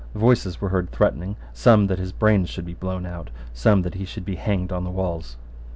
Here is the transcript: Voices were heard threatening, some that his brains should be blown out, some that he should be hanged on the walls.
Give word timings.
Voices 0.15 0.59
were 0.59 0.69
heard 0.69 0.89
threatening, 0.89 1.35
some 1.53 1.85
that 1.85 1.99
his 1.99 2.11
brains 2.11 2.49
should 2.49 2.65
be 2.65 2.73
blown 2.73 3.05
out, 3.05 3.29
some 3.53 3.83
that 3.83 3.93
he 3.93 4.03
should 4.03 4.25
be 4.25 4.33
hanged 4.35 4.71
on 4.71 4.83
the 4.83 4.89
walls. 4.89 5.37